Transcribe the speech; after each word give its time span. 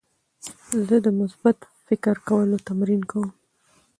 زه 0.87 0.95
د 1.05 1.07
مثبت 1.19 1.57
فکر 1.87 2.15
کولو 2.27 2.57
تمرین 2.67 3.01
کوم. 3.11 3.29